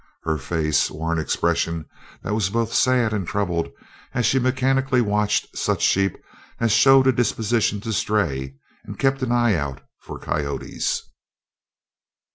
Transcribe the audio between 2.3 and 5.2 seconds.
was both sad and troubled as she mechanically